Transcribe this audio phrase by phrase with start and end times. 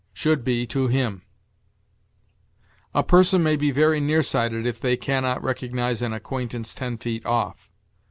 [0.13, 1.21] Should be, to him.
[2.91, 6.97] "A person may be very near sighted if they can not recognize an acquaintance ten
[6.97, 7.69] feet off."